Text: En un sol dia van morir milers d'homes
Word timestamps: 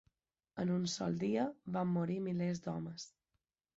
En 0.61 0.69
un 0.75 0.87
sol 0.93 1.19
dia 1.23 1.43
van 1.75 1.93
morir 1.99 2.19
milers 2.31 2.65
d'homes 2.67 3.07